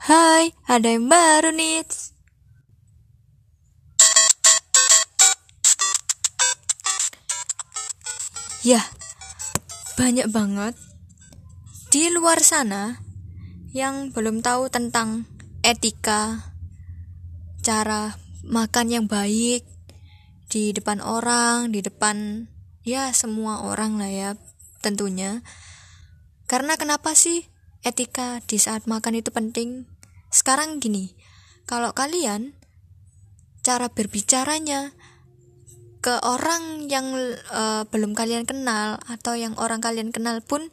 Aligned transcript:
Hai, 0.00 0.56
ada 0.64 0.96
yang 0.96 1.12
baru 1.12 1.52
nih. 1.52 1.84
Ya, 8.64 8.80
banyak 10.00 10.32
banget 10.32 10.72
di 11.92 12.08
luar 12.08 12.40
sana 12.40 12.96
yang 13.76 14.08
belum 14.16 14.40
tahu 14.40 14.72
tentang 14.72 15.28
etika, 15.60 16.48
cara 17.60 18.16
makan 18.40 18.88
yang 18.88 19.04
baik 19.04 19.68
di 20.48 20.72
depan 20.72 21.04
orang, 21.04 21.76
di 21.76 21.84
depan 21.84 22.48
ya 22.88 23.12
semua 23.12 23.68
orang 23.68 24.00
lah 24.00 24.08
ya 24.08 24.30
tentunya. 24.80 25.44
Karena 26.48 26.80
kenapa 26.80 27.12
sih 27.12 27.44
etika 27.80 28.44
di 28.44 28.60
saat 28.60 28.84
makan 28.84 29.20
itu 29.20 29.32
penting? 29.32 29.88
Sekarang 30.28 30.78
gini, 30.78 31.16
kalau 31.64 31.92
kalian 31.96 32.54
cara 33.60 33.92
berbicaranya 33.92 34.96
ke 36.00 36.16
orang 36.24 36.88
yang 36.88 37.12
uh, 37.52 37.84
belum 37.92 38.16
kalian 38.16 38.48
kenal 38.48 38.96
atau 39.04 39.36
yang 39.36 39.52
orang 39.60 39.84
kalian 39.84 40.16
kenal 40.16 40.40
pun 40.40 40.72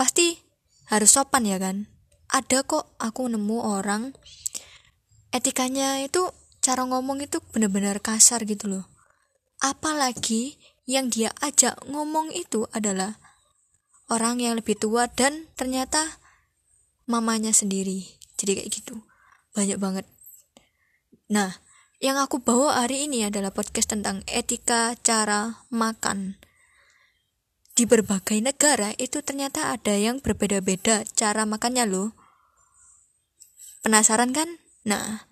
pasti 0.00 0.40
harus 0.88 1.12
sopan 1.12 1.44
ya 1.44 1.60
kan 1.60 1.92
ada 2.32 2.64
kok 2.64 2.96
aku 2.96 3.28
nemu 3.28 3.58
orang 3.60 4.16
etikanya 5.28 6.00
itu 6.00 6.32
cara 6.64 6.88
ngomong 6.88 7.20
itu 7.20 7.44
benar-benar 7.52 8.00
kasar 8.00 8.48
gitu 8.48 8.72
loh 8.72 8.84
apalagi 9.60 10.56
yang 10.88 11.12
dia 11.12 11.36
ajak 11.44 11.76
ngomong 11.84 12.32
itu 12.32 12.64
adalah 12.72 13.20
orang 14.08 14.40
yang 14.40 14.56
lebih 14.56 14.78
tua 14.78 15.04
dan 15.12 15.52
ternyata 15.58 16.16
mamanya 17.06 17.54
sendiri 17.54 18.06
jadi 18.36 18.62
kayak 18.62 18.70
gitu 18.70 19.02
banyak 19.54 19.78
banget 19.80 20.06
nah 21.26 21.58
yang 21.96 22.20
aku 22.20 22.44
bawa 22.44 22.84
hari 22.84 23.08
ini 23.08 23.24
adalah 23.24 23.48
podcast 23.56 23.96
tentang 23.96 24.20
etika 24.28 24.92
cara 25.00 25.64
makan. 25.72 26.36
Di 27.72 27.88
berbagai 27.88 28.36
negara 28.40 28.92
itu 29.00 29.24
ternyata 29.24 29.72
ada 29.72 29.96
yang 29.96 30.20
berbeda-beda 30.20 31.08
cara 31.16 31.48
makannya 31.48 31.88
loh. 31.88 32.12
Penasaran 33.80 34.36
kan? 34.36 34.60
Nah, 34.84 35.24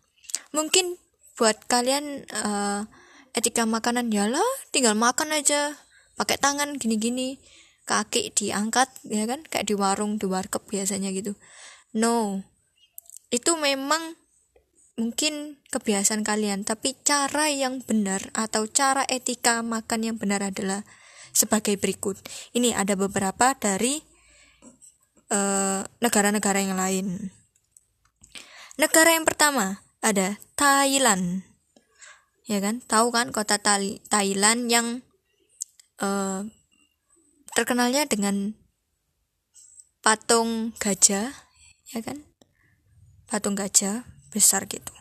mungkin 0.56 0.96
buat 1.36 1.60
kalian 1.68 2.24
uh, 2.32 2.88
etika 3.36 3.68
makanan 3.68 4.08
ya 4.08 4.24
lah, 4.24 4.48
tinggal 4.72 4.96
makan 4.96 5.36
aja 5.36 5.76
pakai 6.16 6.40
tangan 6.40 6.80
gini-gini, 6.80 7.36
kaki 7.84 8.32
diangkat 8.32 8.88
ya 9.04 9.28
kan, 9.28 9.44
kayak 9.44 9.68
di 9.68 9.76
warung, 9.76 10.16
di 10.16 10.24
warkep 10.24 10.64
biasanya 10.64 11.12
gitu. 11.12 11.36
No, 11.94 12.42
itu 13.30 13.54
memang 13.54 14.18
mungkin 14.98 15.58
kebiasaan 15.70 16.26
kalian, 16.26 16.66
tapi 16.66 16.98
cara 17.06 17.50
yang 17.50 17.82
benar 17.82 18.30
atau 18.34 18.66
cara 18.66 19.06
etika 19.06 19.62
makan 19.62 20.06
yang 20.06 20.16
benar 20.18 20.42
adalah 20.42 20.82
sebagai 21.34 21.74
berikut. 21.78 22.18
Ini 22.54 22.78
ada 22.78 22.94
beberapa 22.94 23.54
dari 23.58 23.98
eh, 25.30 25.82
negara-negara 25.98 26.58
uh, 26.58 26.64
yang 26.66 26.78
lain. 26.78 27.06
Negara 28.78 29.14
yang 29.14 29.26
pertama 29.26 29.82
ada 30.02 30.38
Thailand, 30.58 31.42
ya 32.46 32.62
kan? 32.62 32.82
Tahu 32.82 33.14
kan 33.14 33.30
kota 33.30 33.58
Thailand 34.10 34.66
yang 34.70 35.02
uh, 36.02 36.42
terkenalnya 37.54 38.06
dengan 38.10 38.58
patung 40.02 40.74
gajah, 40.82 41.30
ya 41.94 42.02
kan? 42.02 42.26
Patung 43.30 43.54
gajah 43.54 44.04
besar 44.34 44.66
gitu. 44.66 44.92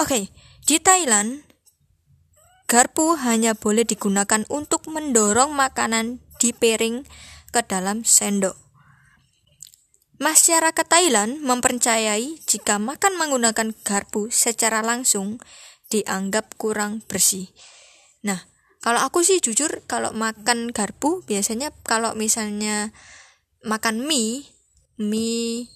Oke, 0.00 0.32
di 0.64 0.80
Thailand 0.80 1.44
garpu 2.68 3.16
hanya 3.20 3.52
boleh 3.52 3.84
digunakan 3.84 4.44
untuk 4.48 4.88
mendorong 4.88 5.52
makanan 5.52 6.24
di 6.40 6.56
piring 6.56 7.04
ke 7.52 7.60
dalam 7.64 8.04
sendok. 8.04 8.56
Masyarakat 10.18 10.86
Thailand 10.88 11.38
mempercayai 11.46 12.42
jika 12.42 12.82
makan 12.82 13.14
menggunakan 13.14 13.70
garpu 13.86 14.34
secara 14.34 14.82
langsung 14.82 15.38
dianggap 15.94 16.58
kurang 16.58 17.06
bersih. 17.06 17.54
Nah, 18.26 18.50
kalau 18.82 18.98
aku 19.06 19.22
sih 19.22 19.38
jujur 19.38 19.86
kalau 19.86 20.10
makan 20.10 20.74
garpu 20.74 21.22
biasanya 21.22 21.70
kalau 21.86 22.18
misalnya 22.18 22.90
makan 23.62 24.02
mie, 24.04 24.42
mie 24.98 25.70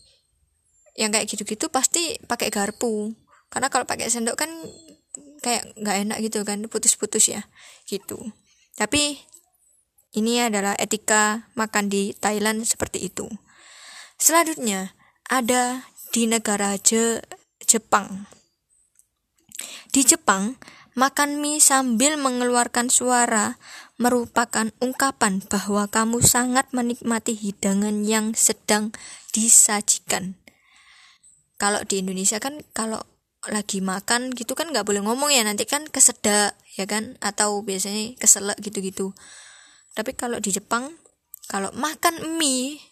yang 0.97 1.13
kayak 1.13 1.29
gitu-gitu 1.29 1.73
pasti 1.73 2.21
pakai 2.29 2.53
garpu. 2.53 3.13
Karena 3.53 3.69
kalau 3.69 3.85
pakai 3.85 4.09
sendok 4.09 4.37
kan 4.37 4.51
kayak 5.45 5.75
nggak 5.77 5.97
enak 6.09 6.19
gitu 6.25 6.41
kan 6.47 6.65
putus-putus 6.69 7.29
ya 7.29 7.45
gitu. 7.91 8.33
Tapi 8.79 9.21
ini 10.17 10.41
adalah 10.41 10.77
etika 10.77 11.49
makan 11.57 11.89
di 11.89 12.17
Thailand 12.17 12.65
seperti 12.65 13.09
itu. 13.09 13.29
Selanjutnya 14.17 14.97
ada 15.29 15.89
di 16.13 16.29
negara 16.29 16.77
Je 16.77 17.21
Jepang. 17.65 18.29
Di 19.93 20.05
Jepang 20.05 20.57
makan 20.93 21.41
mie 21.41 21.61
sambil 21.61 22.21
mengeluarkan 22.21 22.93
suara 22.93 23.57
merupakan 23.97 24.69
ungkapan 24.81 25.41
bahwa 25.45 25.89
kamu 25.89 26.21
sangat 26.25 26.69
menikmati 26.73 27.33
hidangan 27.37 28.05
yang 28.05 28.37
sedang 28.37 28.93
disajikan 29.33 30.42
kalau 31.63 31.79
di 31.87 32.03
Indonesia 32.03 32.43
kan 32.43 32.59
kalau 32.75 32.99
lagi 33.47 33.79
makan 33.79 34.35
gitu 34.35 34.59
kan 34.59 34.75
nggak 34.75 34.83
boleh 34.83 34.99
ngomong 34.99 35.31
ya 35.31 35.47
nanti 35.47 35.63
kan 35.63 35.87
kesedak 35.87 36.59
ya 36.75 36.91
kan? 36.91 37.15
Atau 37.23 37.63
biasanya 37.63 38.19
keselak 38.19 38.59
gitu-gitu. 38.59 39.15
Tapi 39.95 40.19
kalau 40.19 40.43
di 40.43 40.51
Jepang 40.51 40.91
kalau 41.47 41.71
makan 41.79 42.35
mie 42.35 42.83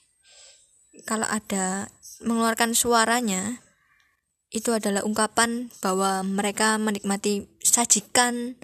kalau 1.03 1.27
ada 1.27 1.91
mengeluarkan 2.23 2.79
suaranya 2.79 3.59
itu 4.55 4.71
adalah 4.71 5.03
ungkapan 5.03 5.75
bahwa 5.83 6.23
mereka 6.23 6.79
menikmati 6.79 7.51
sajikan 7.63 8.55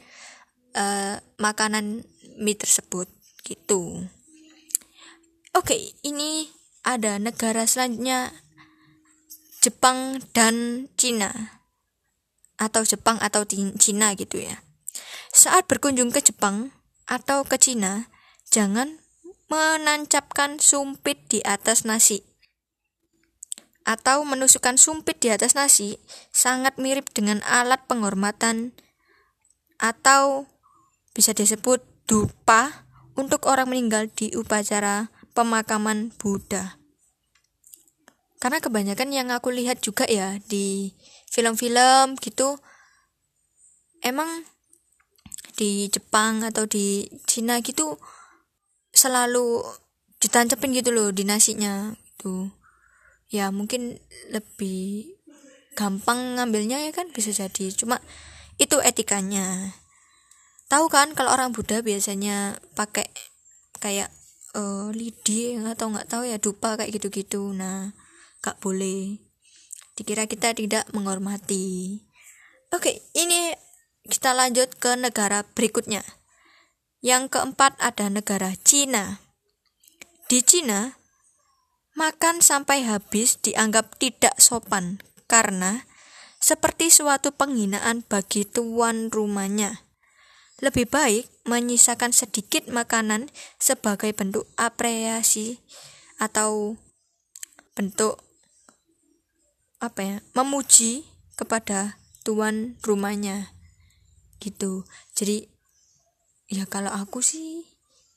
uh, 0.79 1.19
makanan 1.43 2.07
mie 2.39 2.55
tersebut 2.55 3.11
gitu. 3.43 4.07
Oke 5.51 5.99
ini 6.07 6.47
ada 6.87 7.19
negara 7.19 7.67
selanjutnya 7.67 8.46
Jepang 9.67 10.23
dan 10.31 10.87
Cina 10.95 11.59
atau 12.55 12.87
Jepang 12.87 13.19
atau 13.19 13.43
Cina 13.51 14.15
gitu 14.15 14.39
ya. 14.39 14.63
Saat 15.35 15.67
berkunjung 15.67 16.15
ke 16.15 16.23
Jepang 16.23 16.71
atau 17.11 17.43
ke 17.43 17.59
Cina, 17.59 18.07
jangan 18.47 19.03
menancapkan 19.51 20.63
sumpit 20.63 21.19
di 21.27 21.43
atas 21.43 21.83
nasi. 21.83 22.23
Atau 23.83 24.23
menusukkan 24.23 24.79
sumpit 24.79 25.19
di 25.19 25.35
atas 25.35 25.59
nasi 25.59 25.99
sangat 26.31 26.79
mirip 26.79 27.11
dengan 27.11 27.43
alat 27.43 27.83
penghormatan 27.91 28.71
atau 29.83 30.47
bisa 31.11 31.35
disebut 31.35 31.83
dupa 32.07 32.87
untuk 33.19 33.51
orang 33.51 33.67
meninggal 33.67 34.07
di 34.15 34.31
upacara 34.31 35.11
pemakaman 35.35 36.15
Buddha 36.15 36.86
karena 38.47 38.63
kebanyakan 38.63 39.11
yang 39.11 39.29
aku 39.35 39.51
lihat 39.51 39.83
juga 39.83 40.07
ya 40.07 40.39
di 40.47 40.95
film-film 41.35 42.15
gitu 42.23 42.63
emang 44.07 44.47
di 45.59 45.91
Jepang 45.91 46.47
atau 46.47 46.63
di 46.71 47.11
Cina 47.27 47.59
gitu 47.59 47.99
selalu 48.95 49.67
ditancapin 50.23 50.71
gitu 50.79 50.95
loh 50.95 51.11
di 51.11 51.27
nasinya 51.27 51.91
tuh 52.23 52.55
ya 53.27 53.51
mungkin 53.51 53.99
lebih 54.31 55.11
gampang 55.77 56.41
ngambilnya 56.41 56.89
ya 56.89 56.91
kan 56.95 57.13
bisa 57.13 57.35
jadi. 57.35 57.75
Cuma 57.75 58.01
itu 58.57 58.81
etikanya. 58.81 59.77
Tahu 60.67 60.89
kan 60.91 61.13
kalau 61.13 61.31
orang 61.31 61.53
Buddha 61.53 61.85
biasanya 61.85 62.59
pakai 62.75 63.07
kayak 63.79 64.11
uh, 64.57 64.91
lidi 64.91 65.55
atau 65.61 65.93
nggak 65.93 66.09
tahu 66.09 66.25
ya 66.27 66.41
dupa 66.41 66.81
kayak 66.81 66.95
gitu-gitu. 66.97 67.53
Nah 67.53 67.93
gak 68.43 68.59
boleh. 68.61 69.21
Dikira 69.97 70.29
kita 70.29 70.53
tidak 70.53 70.85
menghormati. 70.93 72.01
Oke 72.75 73.01
ini 73.17 73.55
kita 74.07 74.37
lanjut 74.37 74.77
ke 74.77 74.95
negara 74.95 75.43
berikutnya. 75.57 76.05
Yang 77.01 77.39
keempat 77.39 77.79
ada 77.81 78.13
negara 78.13 78.53
Cina. 78.61 79.25
Di 80.27 80.43
Cina 80.43 80.99
makan 81.97 82.45
sampai 82.45 82.85
habis 82.85 83.41
dianggap 83.41 83.97
tidak 83.97 84.37
sopan 84.37 85.01
karena 85.31 85.89
seperti 86.37 86.93
suatu 86.93 87.33
penghinaan 87.33 88.05
bagi 88.05 88.45
tuan 88.45 89.09
rumahnya. 89.09 89.87
Lebih 90.61 90.89
baik 90.89 91.25
menyisakan 91.49 92.13
sedikit 92.17 92.69
makanan 92.69 93.29
sebagai 93.61 94.13
bentuk 94.17 94.49
apresiasi 94.57 95.61
atau 96.17 96.81
bentuk 97.77 98.26
apa 99.79 100.01
ya 100.01 100.17
memuji 100.33 101.05
kepada 101.37 102.01
tuan 102.25 102.81
rumahnya 102.83 103.53
gitu. 104.41 104.89
Jadi 105.15 105.47
ya 106.51 106.65
kalau 106.67 106.91
aku 106.93 107.21
sih 107.21 107.69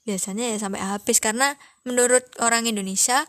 biasanya 0.07 0.55
ya 0.55 0.57
sampai 0.57 0.81
habis. 0.81 1.19
Karena 1.19 1.55
menurut 1.83 2.23
orang 2.39 2.65
Indonesia 2.65 3.27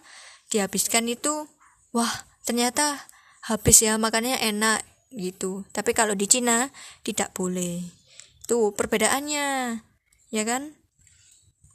dihabiskan 0.51 1.07
itu 1.11 1.47
wah 1.91 2.11
ternyata 2.47 3.07
habis 3.45 3.83
ya 3.83 3.99
makannya 3.99 4.39
enak 4.41 4.87
gitu. 5.13 5.67
Tapi 5.75 5.91
kalau 5.93 6.15
di 6.15 6.31
Cina 6.31 6.71
tidak 7.03 7.35
boleh. 7.35 7.83
Tuh 8.47 8.75
perbedaannya 8.75 9.79
ya 10.31 10.43
kan? 10.47 10.79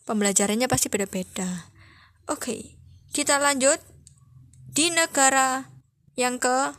Pembelajarannya 0.05 0.69
pasti 0.71 0.87
beda-beda. 0.87 1.71
Oke 2.31 2.75
kita 3.15 3.39
lanjut. 3.39 3.79
Di 4.75 4.91
negara 4.91 5.74
yang 6.15 6.39
ke 6.39 6.73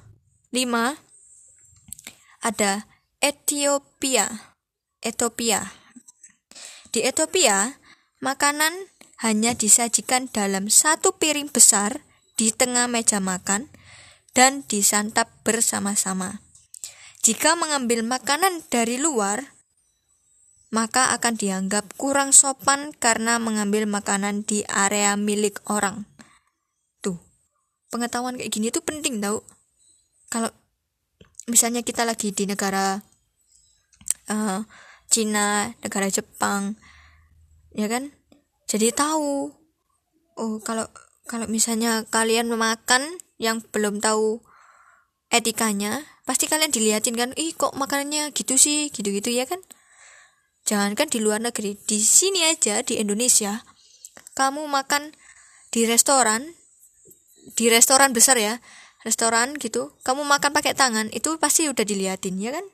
lima 0.52 0.96
ada 2.40 2.88
Ethiopia 3.20 4.56
Ethiopia 5.04 5.72
di 6.96 7.04
Ethiopia 7.04 7.76
makanan 8.24 8.72
hanya 9.20 9.56
disajikan 9.56 10.28
dalam 10.28 10.68
satu 10.68 11.16
piring 11.16 11.48
besar 11.48 12.04
di 12.36 12.52
tengah 12.52 12.88
meja 12.88 13.20
makan 13.20 13.72
dan 14.36 14.64
disantap 14.68 15.32
bersama-sama. 15.44 16.44
Jika 17.24 17.56
mengambil 17.56 18.04
makanan 18.04 18.60
dari 18.68 19.00
luar, 19.00 19.56
maka 20.68 21.16
akan 21.16 21.34
dianggap 21.40 21.96
kurang 21.96 22.36
sopan 22.36 22.92
karena 22.92 23.40
mengambil 23.40 23.88
makanan 23.88 24.44
di 24.44 24.62
area 24.68 25.16
milik 25.16 25.64
orang. 25.64 26.04
Pengetahuan 27.96 28.36
kayak 28.36 28.52
gini 28.52 28.68
tuh 28.68 28.84
penting 28.84 29.24
tau. 29.24 29.40
Kalau 30.28 30.52
misalnya 31.48 31.80
kita 31.80 32.04
lagi 32.04 32.36
di 32.36 32.44
negara 32.44 33.00
uh, 34.28 34.60
Cina, 35.08 35.72
negara 35.80 36.12
Jepang, 36.12 36.76
ya 37.72 37.88
kan? 37.88 38.12
Jadi 38.68 38.92
tahu. 38.92 39.48
Oh, 40.36 40.60
kalau 40.60 40.84
kalau 41.24 41.48
misalnya 41.48 42.04
kalian 42.12 42.52
memakan 42.52 43.16
yang 43.40 43.64
belum 43.72 44.04
tahu 44.04 44.44
etikanya, 45.32 46.04
pasti 46.26 46.50
kalian 46.50 46.74
dilihatin 46.74 47.14
kan 47.14 47.30
ih 47.38 47.54
kok 47.54 47.78
makanannya 47.78 48.34
gitu 48.34 48.58
sih 48.58 48.90
gitu-gitu 48.90 49.30
ya 49.30 49.46
kan 49.46 49.62
jangankan 50.66 51.06
di 51.06 51.22
luar 51.22 51.38
negeri 51.38 51.78
di 51.86 52.02
sini 52.02 52.42
aja 52.50 52.82
di 52.82 52.98
Indonesia 52.98 53.62
kamu 54.34 54.66
makan 54.66 55.14
di 55.70 55.86
restoran 55.86 56.50
di 57.54 57.70
restoran 57.70 58.10
besar 58.10 58.34
ya 58.40 58.58
restoran 59.06 59.54
gitu 59.62 59.94
kamu 60.02 60.26
makan 60.26 60.50
pakai 60.50 60.74
tangan 60.74 61.06
itu 61.14 61.38
pasti 61.38 61.70
udah 61.70 61.86
diliatin 61.86 62.42
ya 62.42 62.50
kan? 62.50 62.66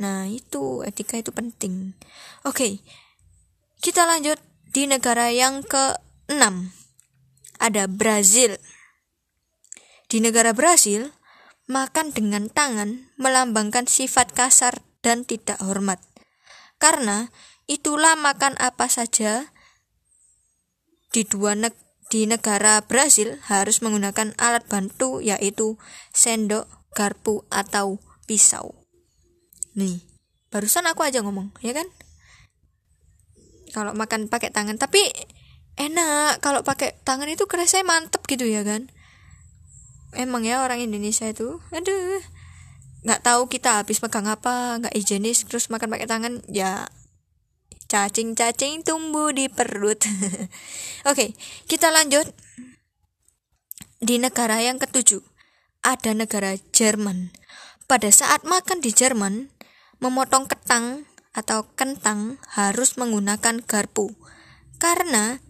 Nah 0.00 0.24
itu 0.32 0.80
etika 0.80 1.20
itu 1.20 1.28
penting. 1.28 1.92
Oke 2.48 2.80
kita 3.84 4.08
lanjut 4.08 4.40
di 4.72 4.88
negara 4.88 5.28
yang 5.28 5.60
ke 5.60 5.98
enam 6.32 6.72
ada 7.60 7.84
Brazil. 7.84 8.56
Di 10.08 10.24
negara 10.24 10.56
Brazil 10.56 11.12
makan 11.70 12.10
dengan 12.10 12.50
tangan 12.50 13.12
melambangkan 13.20 13.86
sifat 13.86 14.32
kasar 14.34 14.82
dan 15.04 15.22
tidak 15.22 15.60
hormat. 15.62 16.02
Karena 16.80 17.28
itulah 17.70 18.16
makan 18.16 18.56
apa 18.58 18.88
saja 18.88 19.52
di 21.14 21.22
dua 21.28 21.54
neg 21.54 21.76
di 22.10 22.26
negara 22.26 22.82
Brasil 22.82 23.38
harus 23.46 23.80
menggunakan 23.80 24.34
alat 24.36 24.66
bantu 24.66 25.22
yaitu 25.22 25.78
sendok, 26.10 26.66
garpu 26.92 27.46
atau 27.48 28.02
pisau. 28.26 28.74
Nih, 29.78 30.02
barusan 30.50 30.90
aku 30.90 31.06
aja 31.06 31.22
ngomong, 31.22 31.54
ya 31.62 31.70
kan? 31.72 31.86
Kalau 33.70 33.94
makan 33.94 34.26
pakai 34.26 34.50
tangan, 34.50 34.76
tapi 34.76 35.06
enak 35.78 36.42
kalau 36.42 36.66
pakai 36.66 36.98
tangan 37.06 37.30
itu 37.30 37.46
kerasa 37.46 37.80
mantep 37.86 38.26
gitu 38.26 38.44
ya 38.44 38.66
kan? 38.66 38.90
emang 40.14 40.42
ya 40.42 40.62
orang 40.62 40.82
Indonesia 40.82 41.26
itu 41.30 41.62
aduh 41.70 42.22
nggak 43.06 43.22
tahu 43.24 43.48
kita 43.48 43.80
habis 43.80 44.02
pegang 44.02 44.28
apa 44.28 44.82
nggak 44.82 44.94
higienis 44.94 45.46
terus 45.46 45.70
makan 45.72 45.88
pakai 45.88 46.08
tangan 46.10 46.42
ya 46.50 46.90
cacing-cacing 47.90 48.86
tumbuh 48.86 49.34
di 49.34 49.50
perut. 49.50 49.98
Oke 50.06 50.46
okay, 51.10 51.28
kita 51.66 51.90
lanjut. 51.90 52.30
Di 54.00 54.16
negara 54.16 54.62
yang 54.62 54.78
ketujuh 54.78 55.20
ada 55.82 56.14
negara 56.14 56.54
Jerman. 56.70 57.34
Pada 57.90 58.08
saat 58.14 58.46
makan 58.46 58.78
di 58.78 58.94
Jerman 58.94 59.50
memotong 59.98 60.46
ketang 60.46 61.10
atau 61.34 61.66
kentang 61.74 62.38
harus 62.54 62.94
menggunakan 62.94 63.60
garpu. 63.66 64.14
Karena 64.80 65.42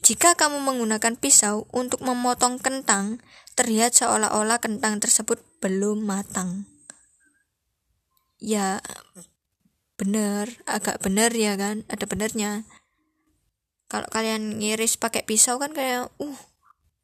jika 0.00 0.32
kamu 0.38 0.64
menggunakan 0.64 1.18
pisau 1.20 1.68
untuk 1.76 2.00
memotong 2.00 2.56
kentang, 2.56 3.20
terlihat 3.52 3.92
seolah-olah 3.92 4.56
kentang 4.56 4.96
tersebut 4.96 5.44
belum 5.60 6.08
matang. 6.08 6.64
Ya, 8.40 8.80
bener, 10.00 10.48
agak 10.64 11.04
bener 11.04 11.28
ya 11.36 11.60
kan, 11.60 11.84
ada 11.92 12.08
benernya. 12.08 12.64
Kalau 13.92 14.08
kalian 14.08 14.56
ngiris 14.56 14.96
pakai 14.96 15.28
pisau 15.28 15.60
kan 15.60 15.76
kayak, 15.76 16.08
uh, 16.16 16.40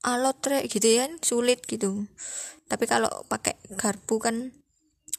alot 0.00 0.40
rek 0.48 0.72
gitu 0.72 0.88
ya, 0.88 1.04
sulit 1.20 1.60
gitu. 1.68 2.08
Tapi 2.72 2.88
kalau 2.88 3.12
pakai 3.28 3.60
garpu 3.76 4.16
kan 4.16 4.56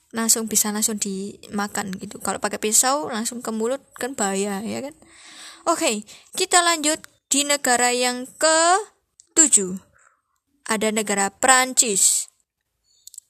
langsung 0.09 0.49
bisa 0.49 0.73
langsung 0.73 0.97
dimakan 0.97 1.93
gitu. 2.01 2.17
Kalau 2.17 2.41
pakai 2.41 2.57
pisau 2.57 3.13
langsung 3.13 3.45
ke 3.45 3.53
mulut 3.53 3.83
kan 4.01 4.17
bahaya 4.17 4.65
ya 4.65 4.81
kan. 4.81 4.95
Oke, 5.69 6.07
kita 6.33 6.63
lanjut 6.65 6.97
di 7.27 7.43
negara 7.43 7.91
yang 7.91 8.25
ke-7 8.39 9.77
ada 10.65 10.89
negara 10.89 11.29
Prancis. 11.29 12.31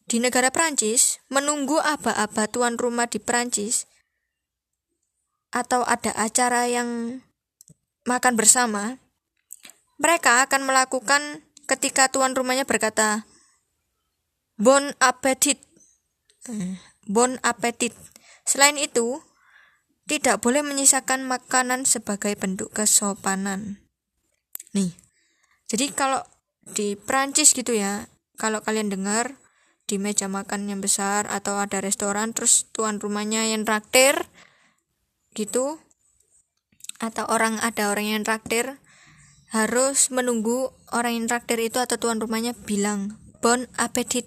Di 0.07 0.23
negara 0.23 0.53
Prancis, 0.53 1.19
menunggu 1.27 1.81
aba-aba 1.83 2.47
tuan 2.47 2.79
rumah 2.79 3.11
di 3.11 3.19
Prancis 3.19 3.89
atau 5.57 5.81
ada 5.81 6.13
acara 6.13 6.69
yang 6.69 7.21
makan 8.05 8.37
bersama, 8.37 9.01
mereka 9.97 10.45
akan 10.45 10.69
melakukan 10.69 11.41
ketika 11.65 12.07
tuan 12.13 12.37
rumahnya 12.37 12.63
berkata, 12.63 13.25
Bon 14.57 14.93
appetit. 15.01 15.61
Eh, 16.49 16.77
bon 17.05 17.37
appetit. 17.45 17.93
Selain 18.45 18.77
itu, 18.77 19.21
tidak 20.07 20.39
boleh 20.39 20.63
menyisakan 20.63 21.27
makanan 21.27 21.83
sebagai 21.83 22.33
bentuk 22.39 22.71
kesopanan. 22.71 23.83
Nih. 24.71 24.95
Jadi 25.67 25.91
kalau 25.91 26.23
di 26.63 26.95
Prancis 26.95 27.51
gitu 27.51 27.75
ya, 27.75 28.07
kalau 28.39 28.63
kalian 28.63 28.87
dengar 28.87 29.35
di 29.87 29.99
meja 29.99 30.31
makan 30.31 30.67
yang 30.71 30.79
besar 30.79 31.27
atau 31.27 31.59
ada 31.59 31.79
restoran 31.79 32.31
terus 32.31 32.67
tuan 32.75 32.99
rumahnya 32.99 33.47
yang 33.51 33.63
traktir 33.63 34.27
gitu 35.37 35.77
atau 36.97 37.29
orang 37.29 37.61
ada 37.61 37.93
orang 37.93 38.17
yang 38.17 38.25
traktir 38.25 38.81
harus 39.53 40.09
menunggu 40.09 40.73
orang 40.89 41.13
yang 41.13 41.25
traktir 41.29 41.61
itu 41.61 41.77
atau 41.77 41.95
tuan 42.01 42.17
rumahnya 42.17 42.57
bilang 42.57 43.15
bon 43.39 43.69
appetit. 43.77 44.25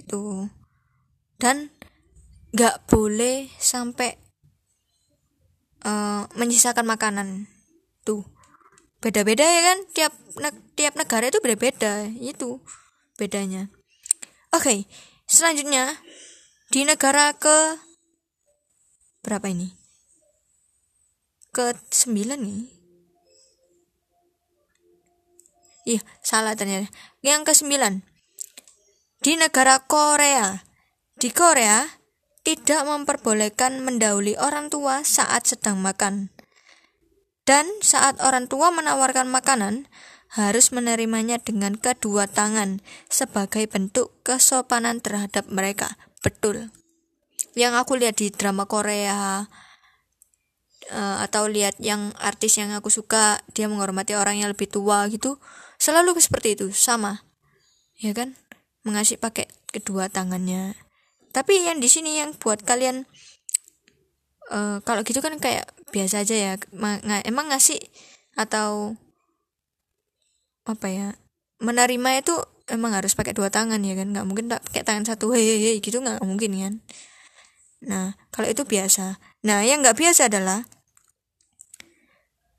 Itu 0.00 0.48
dan 1.36 1.70
nggak 2.56 2.88
boleh 2.88 3.52
sampai 3.60 4.16
uh, 5.84 6.26
menyisakan 6.34 6.88
makanan. 6.88 7.46
Tuh. 8.02 8.24
Beda-beda 9.04 9.44
ya 9.44 9.60
kan? 9.60 9.78
Tiap 9.92 10.12
ne 10.40 10.50
tiap 10.74 10.96
negara 10.96 11.28
itu 11.28 11.38
beda-beda 11.44 12.08
itu 12.18 12.64
bedanya. 13.20 13.68
Oke 14.50 14.64
okay, 14.64 14.78
selanjutnya 15.28 16.00
di 16.72 16.88
negara 16.88 17.36
ke 17.36 17.83
berapa 19.24 19.48
ini? 19.48 19.72
Ke 21.48 21.72
sembilan 21.88 22.38
nih. 22.44 22.62
Iya 25.84 26.00
salah 26.20 26.52
ternyata. 26.52 26.92
Yang 27.24 27.40
ke 27.48 27.52
sembilan 27.64 27.94
di 29.24 29.32
negara 29.40 29.80
Korea. 29.80 30.60
Di 31.16 31.32
Korea 31.32 31.80
tidak 32.44 32.84
memperbolehkan 32.84 33.80
mendahului 33.80 34.36
orang 34.36 34.68
tua 34.68 35.00
saat 35.00 35.48
sedang 35.48 35.80
makan. 35.80 36.28
Dan 37.48 37.64
saat 37.80 38.20
orang 38.20 38.48
tua 38.48 38.72
menawarkan 38.72 39.28
makanan, 39.28 39.88
harus 40.34 40.74
menerimanya 40.74 41.38
dengan 41.38 41.78
kedua 41.78 42.26
tangan 42.26 42.82
sebagai 43.06 43.70
bentuk 43.70 44.10
kesopanan 44.26 44.98
terhadap 44.98 45.46
mereka. 45.46 45.94
Betul. 46.20 46.74
Yang 47.54 47.74
aku 47.80 47.92
lihat 47.98 48.18
di 48.18 48.34
drama 48.34 48.66
Korea 48.66 49.46
uh, 50.90 51.16
atau 51.22 51.46
lihat 51.46 51.78
yang 51.78 52.10
artis 52.18 52.58
yang 52.58 52.74
aku 52.74 52.90
suka, 52.90 53.38
dia 53.54 53.70
menghormati 53.70 54.18
orang 54.18 54.42
yang 54.42 54.50
lebih 54.50 54.66
tua 54.66 55.06
gitu, 55.10 55.38
selalu 55.78 56.18
seperti 56.18 56.58
itu, 56.58 56.66
sama. 56.74 57.22
Ya 58.02 58.10
kan? 58.10 58.34
mengasih 58.84 59.16
pakai 59.16 59.48
kedua 59.72 60.12
tangannya 60.12 60.76
tapi 61.34 61.66
yang 61.66 61.82
di 61.82 61.90
sini 61.90 62.20
yang 62.20 62.36
buat 62.36 62.62
kalian 62.62 63.08
uh, 64.52 64.78
kalau 64.84 65.02
gitu 65.02 65.18
kan 65.18 65.34
kayak 65.40 65.66
biasa 65.90 66.22
aja 66.22 66.36
ya 66.36 66.52
emang 67.26 67.50
ngasih 67.50 67.80
atau 68.38 68.94
apa 70.68 70.86
ya 70.86 71.08
menerima 71.58 72.22
itu 72.22 72.36
emang 72.70 72.94
harus 72.94 73.16
pakai 73.16 73.34
dua 73.34 73.48
tangan 73.50 73.82
ya 73.82 73.98
kan 73.98 74.14
nggak 74.14 74.26
mungkin 74.28 74.46
tak 74.52 74.62
pakai 74.68 74.84
tangan 74.86 75.04
satu 75.08 75.32
hei 75.34 75.80
gitu 75.80 75.98
nggak 75.98 76.22
mungkin 76.22 76.52
kan 76.54 76.74
nah 77.84 78.16
kalau 78.34 78.48
itu 78.48 78.64
biasa 78.64 79.20
nah 79.44 79.60
yang 79.64 79.84
nggak 79.84 79.96
biasa 79.96 80.32
adalah 80.32 80.64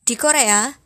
di 0.05 0.13
Korea 0.13 0.86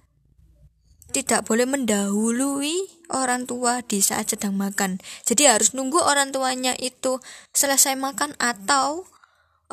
tidak 1.09 1.49
boleh 1.49 1.65
mendahului 1.65 3.01
orang 3.09 3.49
tua 3.49 3.81
di 3.81 3.99
saat 3.99 4.29
sedang 4.29 4.53
makan. 4.53 5.01
Jadi 5.25 5.49
harus 5.49 5.73
nunggu 5.73 5.97
orang 5.97 6.29
tuanya 6.29 6.77
itu 6.77 7.17
selesai 7.51 7.97
makan 7.97 8.37
atau 8.37 9.09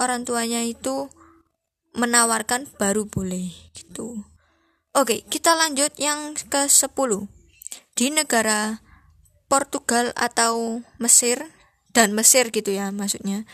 orang 0.00 0.25
tuanya 0.25 0.64
itu 0.64 1.12
menawarkan 1.96 2.68
baru 2.80 3.08
boleh 3.08 3.52
gitu. 3.76 4.25
Oke, 4.96 5.25
kita 5.28 5.52
lanjut 5.56 5.92
yang 6.00 6.32
ke-10. 6.37 7.28
Di 7.96 8.12
negara 8.12 8.80
Portugal 9.49 10.12
atau 10.16 10.85
Mesir 10.96 11.40
dan 11.92 12.12
Mesir 12.16 12.49
gitu 12.49 12.73
ya 12.73 12.92
maksudnya. 12.92 13.44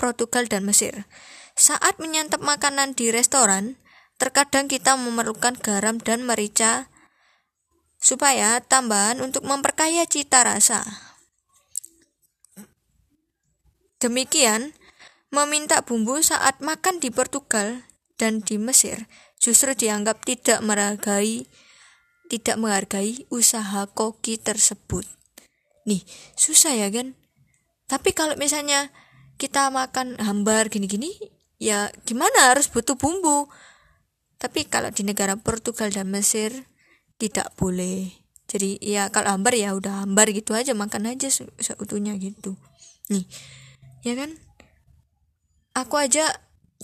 Portugal 0.00 0.48
dan 0.48 0.64
Mesir. 0.64 1.04
Saat 1.52 2.00
menyantap 2.00 2.40
makanan 2.40 2.96
di 2.96 3.12
restoran, 3.12 3.76
terkadang 4.16 4.64
kita 4.64 4.96
memerlukan 4.96 5.60
garam 5.60 6.00
dan 6.00 6.24
merica 6.24 6.88
supaya 8.00 8.64
tambahan 8.64 9.20
untuk 9.20 9.44
memperkaya 9.44 10.08
cita 10.08 10.40
rasa. 10.40 10.80
Demikian, 14.00 14.72
meminta 15.28 15.84
bumbu 15.84 16.24
saat 16.24 16.64
makan 16.64 17.04
di 17.04 17.12
Portugal 17.12 17.84
dan 18.16 18.40
di 18.40 18.56
Mesir 18.56 19.04
justru 19.40 19.72
dianggap 19.76 20.24
tidak 20.24 20.60
menghargai 20.60 21.44
tidak 22.30 22.56
menghargai 22.56 23.26
usaha 23.28 23.90
koki 23.90 24.38
tersebut. 24.38 25.02
Nih, 25.84 26.06
susah 26.38 26.78
ya 26.78 26.88
kan? 26.88 27.18
Tapi 27.90 28.14
kalau 28.14 28.38
misalnya 28.38 28.94
kita 29.40 29.72
makan 29.72 30.20
hambar 30.20 30.68
gini-gini, 30.68 31.08
ya 31.56 31.88
gimana 32.04 32.52
harus 32.52 32.68
butuh 32.68 33.00
bumbu. 33.00 33.48
Tapi 34.36 34.68
kalau 34.68 34.92
di 34.92 35.00
negara 35.00 35.40
Portugal 35.40 35.88
dan 35.88 36.12
Mesir, 36.12 36.68
tidak 37.16 37.56
boleh. 37.56 38.12
Jadi 38.44 38.76
ya 38.84 39.08
kalau 39.08 39.32
hambar 39.32 39.56
ya 39.56 39.72
udah 39.72 40.04
hambar 40.04 40.28
gitu 40.36 40.52
aja 40.52 40.76
makan 40.76 41.08
aja 41.08 41.32
se 41.32 41.48
seutuhnya 41.56 42.12
gitu. 42.20 42.60
Nih 43.08 43.24
ya 44.04 44.12
kan? 44.16 44.36
Aku 45.72 45.96
aja 45.96 46.28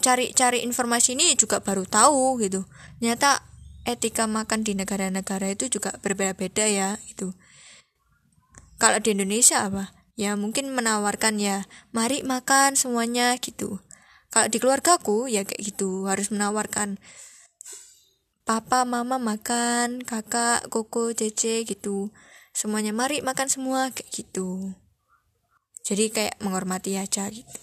cari-cari 0.01 0.63
informasi 0.63 1.19
ini 1.19 1.35
juga 1.37 1.61
baru 1.61 1.85
tahu 1.85 2.39
gitu. 2.41 2.65
Ternyata 3.03 3.43
etika 3.89 4.31
makan 4.31 4.63
di 4.63 4.79
negara-negara 4.79 5.51
itu 5.51 5.67
juga 5.67 5.97
berbeda-beda 5.99 6.65
ya 6.71 6.95
gitu. 7.11 7.35
Kalau 8.77 9.01
di 9.01 9.17
Indonesia 9.17 9.65
apa 9.65 9.96
ya 10.17 10.33
mungkin 10.35 10.73
menawarkan 10.73 11.37
ya 11.37 11.69
mari 11.93 12.25
makan 12.25 12.75
semuanya 12.75 13.37
gitu. 13.37 13.79
Kalau 14.33 14.49
di 14.49 14.59
keluargaku 14.59 15.29
ya 15.29 15.45
kayak 15.45 15.63
gitu 15.63 16.09
harus 16.09 16.33
menawarkan. 16.33 16.99
Papa 18.47 18.87
mama 18.89 19.21
makan 19.21 20.03
kakak 20.03 20.73
koko 20.73 21.13
cece 21.13 21.63
gitu. 21.69 22.11
Semuanya 22.57 22.97
mari 22.97 23.21
makan 23.21 23.53
semua 23.53 23.93
kayak 23.93 24.09
gitu. 24.11 24.73
Jadi 25.85 26.11
kayak 26.11 26.41
menghormati 26.41 26.97
aja 26.97 27.29
gitu. 27.29 27.61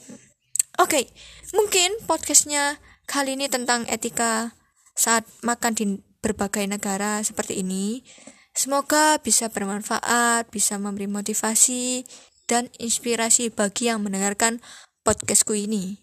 Oke 0.78 1.06
okay, 1.06 1.06
mungkin 1.54 1.98
podcastnya 2.06 2.78
kali 3.10 3.38
ini 3.38 3.50
tentang 3.50 3.86
etika 3.90 4.54
saat 4.94 5.26
makan 5.42 5.74
di 5.74 5.86
berbagai 6.22 6.66
negara 6.70 7.20
seperti 7.26 7.62
ini. 7.66 8.06
Semoga 8.54 9.18
bisa 9.18 9.50
bermanfaat 9.50 10.50
bisa 10.54 10.78
memberi 10.78 11.10
motivasi 11.10 12.06
dan 12.48 12.72
inspirasi 12.80 13.50
bagi 13.50 13.88
yang 13.92 14.04
mendengarkan 14.04 14.60
podcastku 15.04 15.56
ini. 15.56 16.00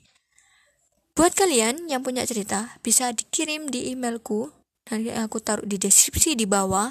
Buat 1.14 1.36
kalian 1.36 1.90
yang 1.90 2.00
punya 2.00 2.24
cerita, 2.24 2.80
bisa 2.80 3.12
dikirim 3.12 3.68
di 3.68 3.92
emailku 3.92 4.52
nanti 4.90 5.12
aku 5.14 5.38
taruh 5.38 5.66
di 5.66 5.76
deskripsi 5.76 6.34
di 6.34 6.46
bawah. 6.48 6.90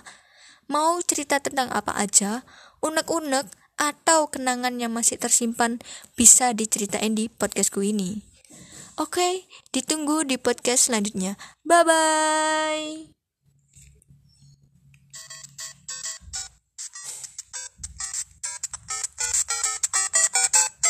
Mau 0.69 1.01
cerita 1.01 1.41
tentang 1.41 1.73
apa 1.73 1.97
aja 1.97 2.45
unek-unek 2.79 3.49
atau 3.79 4.27
kenangan 4.27 4.75
yang 4.77 4.91
masih 4.91 5.17
tersimpan 5.17 5.79
bisa 6.13 6.51
diceritain 6.51 7.15
di 7.15 7.31
podcastku 7.31 7.81
ini. 7.81 8.21
Oke 8.99 9.47
ditunggu 9.71 10.27
di 10.27 10.35
podcast 10.35 10.91
selanjutnya. 10.91 11.39
Bye 11.63 11.83
bye 11.87 13.18